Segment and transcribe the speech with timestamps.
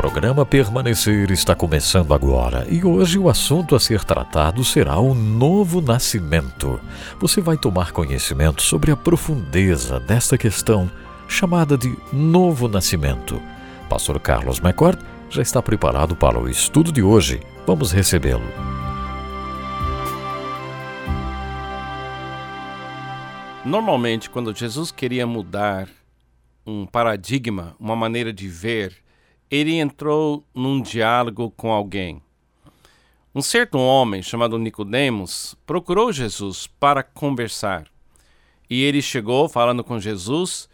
[0.00, 5.82] programa Permanecer está começando agora e hoje o assunto a ser tratado será o novo
[5.82, 6.80] nascimento.
[7.18, 10.90] Você vai tomar conhecimento sobre a profundeza desta questão
[11.28, 13.42] chamada de novo nascimento.
[13.90, 17.42] Pastor Carlos McCord já está preparado para o estudo de hoje.
[17.66, 18.48] Vamos recebê-lo.
[23.66, 25.90] Normalmente, quando Jesus queria mudar
[26.66, 28.96] um paradigma, uma maneira de ver,
[29.50, 32.22] ele entrou num diálogo com alguém.
[33.34, 37.86] Um certo homem chamado Nicodemos procurou Jesus para conversar.
[38.68, 40.68] E ele chegou falando com Jesus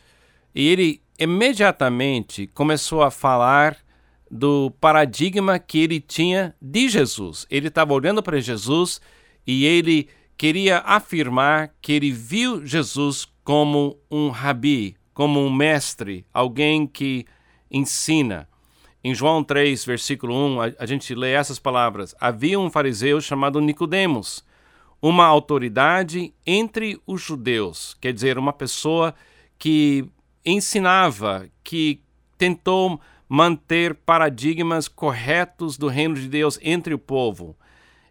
[0.55, 3.79] e ele imediatamente começou a falar
[4.30, 7.47] do paradigma que ele tinha de Jesus.
[7.51, 9.01] Ele estava olhando para Jesus
[9.47, 16.87] e ele queria afirmar que ele viu Jesus como um rabi, como um mestre, alguém
[16.87, 17.24] que
[17.71, 18.49] ensina.
[19.06, 23.60] Em João 3, versículo 1, a, a gente lê essas palavras: Havia um fariseu chamado
[23.60, 24.45] Nicodemos,
[25.01, 29.15] uma autoridade entre os judeus, quer dizer, uma pessoa
[29.57, 30.04] que
[30.45, 32.02] ensinava, que
[32.37, 37.57] tentou manter paradigmas corretos do reino de Deus entre o povo.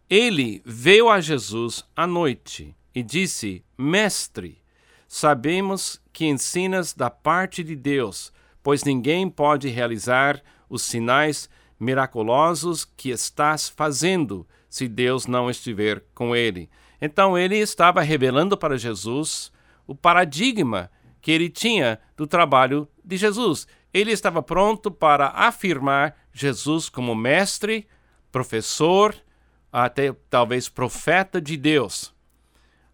[0.09, 4.61] Ele veio a Jesus à noite e disse: Mestre,
[5.09, 8.31] sabemos que ensinas da parte de Deus,
[8.63, 11.49] pois ninguém pode realizar os sinais
[11.80, 16.69] miraculosos que estás fazendo se Deus não estiver com ele.
[17.02, 19.52] Então ele estava revelando para Jesus
[19.86, 20.89] o paradigma
[21.21, 23.67] que ele tinha do trabalho de Jesus.
[23.93, 27.88] Ele estava pronto para afirmar Jesus como mestre,
[28.31, 29.16] professor,
[29.71, 32.13] até talvez profeta de Deus.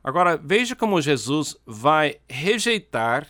[0.04, 3.28] Agora, veja como Jesus vai rejeitar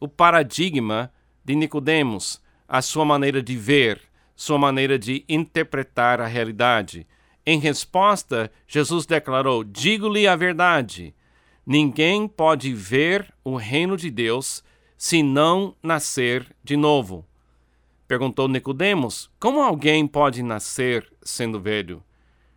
[0.00, 1.12] o paradigma
[1.44, 2.41] de Nicodemos,
[2.72, 4.00] a sua maneira de ver,
[4.34, 7.06] sua maneira de interpretar a realidade.
[7.44, 11.14] Em resposta, Jesus declarou: Digo-lhe a verdade.
[11.66, 14.64] Ninguém pode ver o reino de Deus
[14.96, 17.26] se não nascer de novo.
[18.08, 22.02] Perguntou Nicodemos: Como alguém pode nascer sendo velho?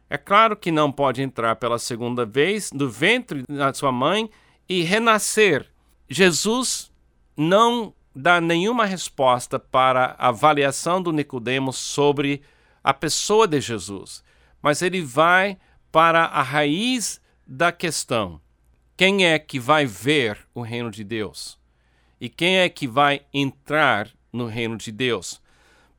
[0.09, 4.29] É claro que não pode entrar pela segunda vez no ventre da sua mãe
[4.69, 5.69] e renascer.
[6.07, 6.89] Jesus
[7.35, 12.41] não dá nenhuma resposta para a avaliação do Nicodemos sobre
[12.81, 14.23] a pessoa de Jesus,
[14.61, 15.57] mas ele vai
[15.91, 18.39] para a raiz da questão.
[18.95, 21.59] Quem é que vai ver o reino de Deus?
[22.19, 25.41] E quem é que vai entrar no reino de Deus?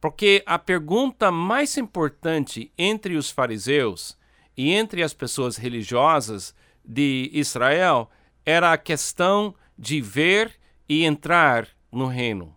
[0.00, 4.16] Porque a pergunta mais importante entre os fariseus
[4.56, 8.10] e entre as pessoas religiosas de Israel
[8.44, 10.54] era a questão de ver
[10.88, 12.54] e entrar no reino.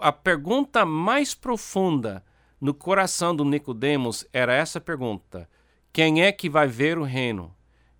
[0.00, 2.24] A pergunta mais profunda
[2.60, 5.48] no coração do Nicodemos era essa pergunta:
[5.92, 7.54] quem é que vai ver o reino?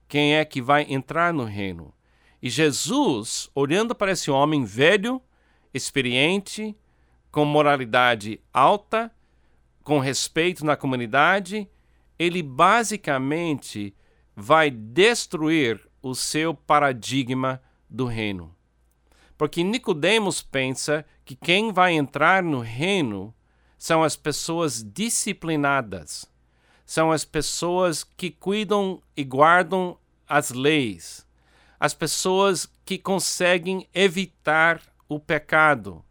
[0.09, 1.93] Quem é que vai entrar no reino?
[2.41, 5.21] E Jesus, olhando para esse homem velho,
[5.75, 6.77] experiente,
[7.33, 9.13] com moralidade alta,
[9.83, 11.69] com respeito na comunidade,
[12.19, 13.95] ele basicamente
[14.35, 17.61] vai destruir o seu paradigma
[17.91, 18.56] do reino.
[19.37, 23.35] Porque Nicodemos pensa que quem vai entrar no reino
[23.77, 26.31] são as pessoas disciplinadas,
[26.85, 31.27] são as pessoas que cuidam e guardam as leis,
[31.79, 36.03] as pessoas que conseguem evitar o pecado,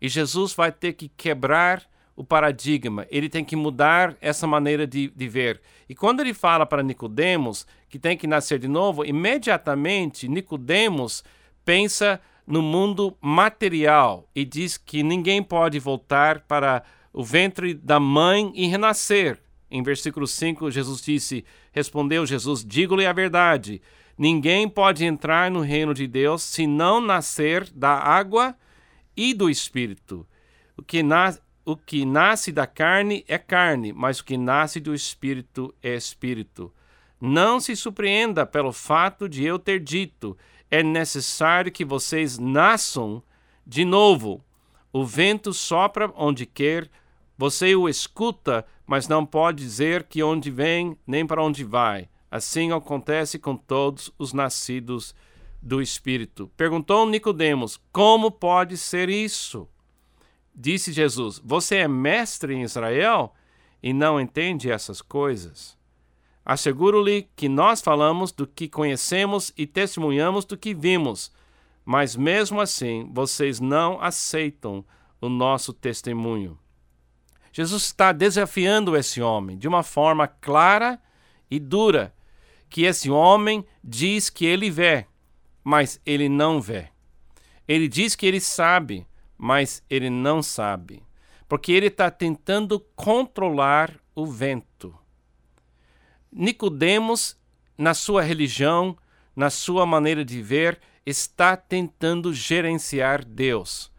[0.00, 1.82] e Jesus vai ter que quebrar
[2.16, 5.60] o paradigma, ele tem que mudar essa maneira de, de ver.
[5.88, 11.24] E quando ele fala para Nicodemos que tem que nascer de novo, imediatamente Nicodemos
[11.64, 16.82] pensa no mundo material e diz que ninguém pode voltar para
[17.12, 19.40] o ventre da mãe e renascer.
[19.70, 23.80] Em versículo 5, Jesus disse: Respondeu Jesus: Digo-lhe a verdade.
[24.16, 28.54] Ninguém pode entrar no reino de Deus se não nascer da água
[29.16, 30.26] e do Espírito.
[30.76, 31.00] O que,
[31.64, 36.72] o que nasce da carne é carne, mas o que nasce do Espírito é Espírito.
[37.20, 40.36] Não se surpreenda pelo fato de eu ter dito:
[40.74, 43.22] é necessário que vocês nasçam
[43.64, 44.44] de novo.
[44.92, 46.90] O vento sopra onde quer,
[47.38, 52.08] você o escuta, mas não pode dizer que onde vem nem para onde vai.
[52.28, 55.14] Assim acontece com todos os nascidos
[55.62, 56.50] do Espírito.
[56.56, 59.68] Perguntou Nicodemos: Como pode ser isso?
[60.52, 63.32] Disse Jesus: Você é mestre em Israel
[63.80, 65.78] e não entende essas coisas?
[66.44, 71.32] Asseguro-lhe que nós falamos do que conhecemos e testemunhamos do que vimos,
[71.84, 74.84] mas mesmo assim vocês não aceitam
[75.20, 76.58] o nosso testemunho.
[77.50, 81.00] Jesus está desafiando esse homem de uma forma clara
[81.50, 82.14] e dura,
[82.68, 85.06] que esse homem diz que ele vê,
[85.62, 86.88] mas ele não vê.
[87.66, 89.06] Ele diz que ele sabe,
[89.38, 91.02] mas ele não sabe,
[91.48, 94.94] porque ele está tentando controlar o vento.
[96.36, 97.36] Nicodemos,
[97.78, 98.96] na sua religião,
[99.36, 103.92] na sua maneira de ver, está tentando gerenciar Deus.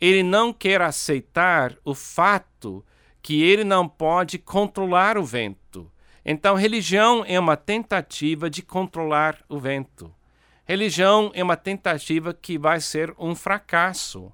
[0.00, 2.82] Ele não quer aceitar o fato
[3.20, 5.92] que ele não pode controlar o vento.
[6.24, 10.12] Então, religião é uma tentativa de controlar o vento.
[10.64, 14.32] Religião é uma tentativa que vai ser um fracasso.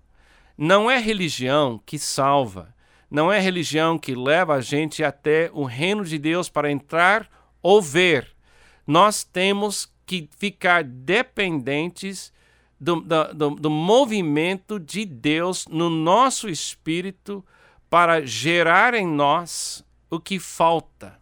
[0.57, 2.73] Não é religião que salva.
[3.11, 7.29] Não é religião que leva a gente até o reino de Deus para entrar
[7.63, 8.35] ou ver.
[8.87, 12.33] Nós temos que ficar dependentes
[12.81, 17.45] do, do, do, movimento de Deus no nosso espírito
[17.91, 21.19] para gerar em nós o que falta.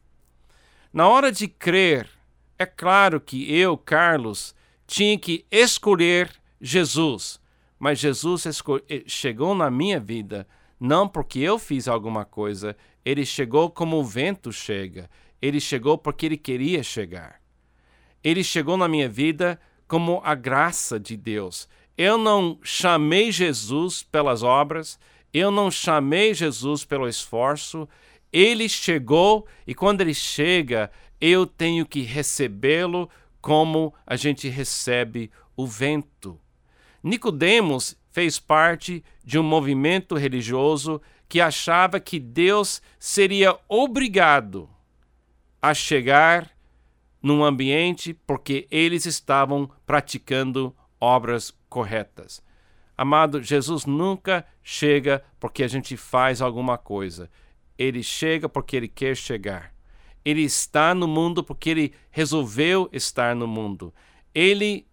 [0.92, 2.08] Na hora de crer,
[2.58, 4.54] é claro que eu, Carlos,
[4.86, 6.30] tinha que escolher
[6.60, 7.40] Jesus,
[7.78, 10.46] mas Jesus eh, chegou na minha vida
[10.78, 15.08] não porque eu fiz alguma coisa, ele chegou como o vento chega,
[15.40, 17.40] ele chegou porque ele queria chegar.
[18.22, 21.68] Ele chegou na minha vida como a graça de Deus.
[21.96, 24.98] Eu não chamei Jesus pelas obras,
[25.32, 27.88] eu não chamei Jesus pelo esforço.
[28.32, 30.90] Ele chegou e quando ele chega,
[31.20, 33.08] eu tenho que recebê-lo
[33.40, 36.38] como a gente recebe o vento.
[37.02, 44.68] Nicodemos fez parte de um movimento religioso que achava que Deus seria obrigado
[45.60, 46.50] a chegar
[47.22, 52.42] num ambiente porque eles estavam praticando obras corretas.
[52.96, 57.30] Amado, Jesus nunca chega porque a gente faz alguma coisa.
[57.78, 59.74] Ele chega porque ele quer chegar.
[60.24, 63.92] Ele está no mundo porque ele resolveu estar no mundo.
[64.34, 64.86] Ele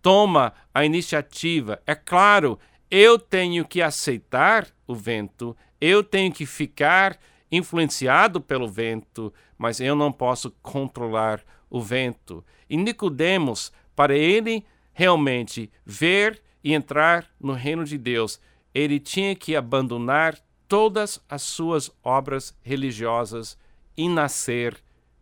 [0.00, 1.82] toma a iniciativa.
[1.86, 2.58] É claro,
[2.90, 7.18] eu tenho que aceitar o vento, eu tenho que ficar
[7.50, 12.44] influenciado pelo vento, mas eu não posso controlar o vento.
[12.68, 18.40] E Nicodemos, para ele realmente ver e entrar no reino de Deus,
[18.74, 23.56] ele tinha que abandonar todas as suas obras religiosas
[23.96, 24.76] e nascer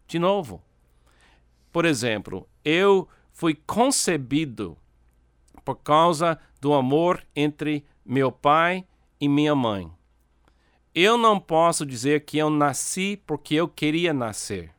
[0.06, 0.62] de novo.
[1.72, 4.76] Por exemplo, eu fui concebido
[5.64, 8.84] por causa do amor entre meu pai
[9.20, 9.90] e minha mãe.
[10.98, 14.72] Eu não posso dizer que eu nasci porque eu queria nascer.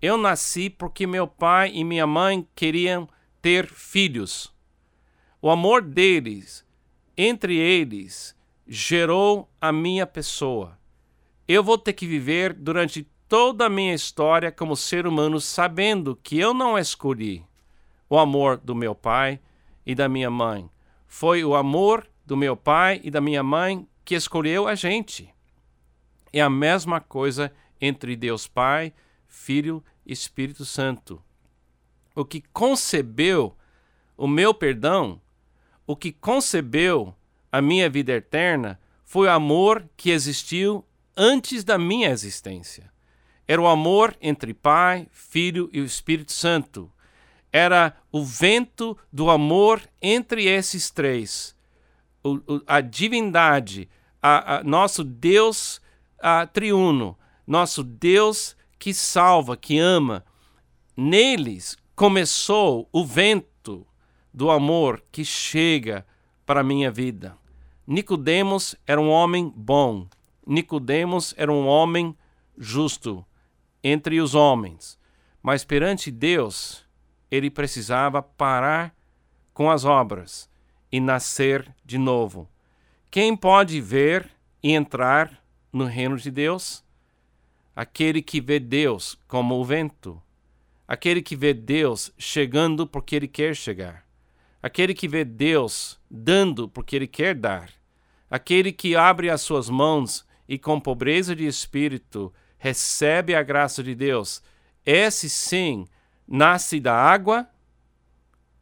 [0.00, 3.06] Eu nasci porque meu pai e minha mãe queriam
[3.42, 4.50] ter filhos.
[5.42, 6.64] O amor deles,
[7.14, 8.34] entre eles,
[8.66, 10.78] gerou a minha pessoa.
[11.46, 16.38] Eu vou ter que viver durante toda a minha história como ser humano sabendo que
[16.38, 17.44] eu não escolhi
[18.08, 19.40] o amor do meu pai
[19.84, 20.70] e da minha mãe.
[21.06, 25.28] Foi o amor do meu pai e da minha mãe que escolheu a gente.
[26.32, 28.94] É a mesma coisa entre Deus Pai,
[29.26, 31.20] Filho e Espírito Santo.
[32.14, 33.54] O que concebeu
[34.16, 35.20] o meu perdão,
[35.86, 37.14] o que concebeu
[37.50, 40.84] a minha vida eterna, foi o amor que existiu
[41.16, 42.90] antes da minha existência.
[43.46, 46.90] Era o amor entre Pai, Filho e o Espírito Santo.
[47.52, 51.56] Era o vento do amor entre esses três
[52.66, 53.88] a divindade,
[54.22, 55.80] a, a nosso Deus
[56.18, 60.24] a, triuno, nosso Deus que salva, que ama,
[60.96, 63.86] neles começou o vento
[64.32, 66.06] do amor que chega
[66.44, 67.36] para a minha vida.
[67.86, 70.06] Nicodemos era um homem bom.
[70.46, 72.16] Nicodemos era um homem
[72.56, 73.24] justo
[73.82, 74.98] entre os homens.
[75.42, 76.84] Mas perante Deus,
[77.30, 78.94] ele precisava parar
[79.54, 80.50] com as obras
[80.90, 82.48] e nascer de novo.
[83.10, 84.30] Quem pode ver
[84.62, 86.84] e entrar no reino de Deus?
[87.74, 90.20] Aquele que vê Deus como o vento.
[90.86, 94.06] Aquele que vê Deus chegando porque ele quer chegar.
[94.62, 97.70] Aquele que vê Deus dando porque ele quer dar.
[98.30, 103.94] Aquele que abre as suas mãos e com pobreza de espírito recebe a graça de
[103.94, 104.42] Deus.
[104.84, 105.86] Esse sim
[106.26, 107.48] nasce da água,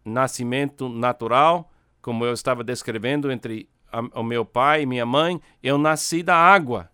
[0.05, 1.73] nascimento natural,
[2.03, 3.69] como eu estava descrevendo entre
[4.15, 6.91] o meu pai e minha mãe, eu nasci da água.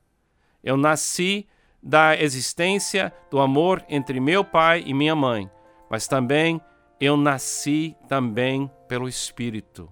[0.62, 1.46] Eu nasci
[1.82, 5.50] da existência do amor entre meu pai e minha mãe,
[5.90, 6.60] mas também
[7.00, 9.90] eu nasci também pelo Espírito.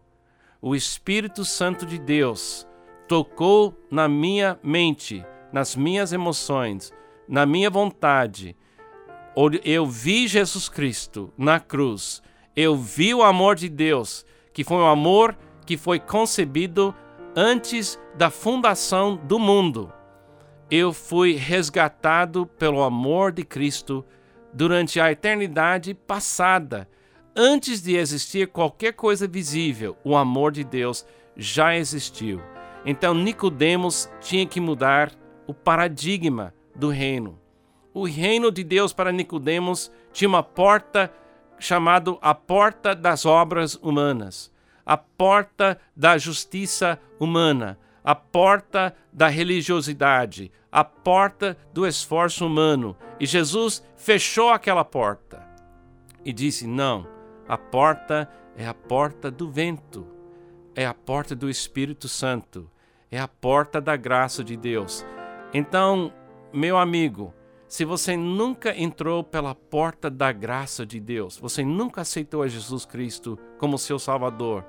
[0.60, 2.66] O Espírito Santo de Deus
[3.06, 6.92] tocou na minha mente nas minhas emoções,
[7.28, 8.56] na minha vontade,
[9.64, 12.22] eu vi Jesus Cristo na cruz,
[12.56, 15.36] eu vi o amor de Deus, que foi um amor
[15.68, 16.94] que foi concebido
[17.36, 19.92] antes da fundação do mundo.
[20.70, 24.02] Eu fui resgatado pelo amor de Cristo
[24.50, 26.88] durante a eternidade passada.
[27.36, 31.04] Antes de existir qualquer coisa visível, o amor de Deus
[31.36, 32.40] já existiu.
[32.82, 35.12] Então Nicodemos tinha que mudar
[35.46, 37.38] o paradigma do reino.
[37.92, 41.12] O reino de Deus para Nicodemos tinha uma porta
[41.58, 44.50] chamada a porta das obras humanas,
[44.88, 52.96] a porta da justiça humana, a porta da religiosidade, a porta do esforço humano.
[53.20, 55.46] E Jesus fechou aquela porta
[56.24, 57.06] e disse: Não,
[57.46, 60.06] a porta é a porta do vento,
[60.74, 62.70] é a porta do Espírito Santo,
[63.10, 65.04] é a porta da graça de Deus.
[65.52, 66.10] Então,
[66.50, 67.34] meu amigo,
[67.68, 72.86] se você nunca entrou pela porta da graça de Deus, você nunca aceitou a Jesus
[72.86, 74.64] Cristo como seu Salvador,